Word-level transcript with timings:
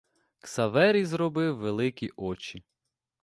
Ксаверій 0.39 1.05
зробив 1.05 1.57
великі 1.57 2.09
очі. 2.15 2.63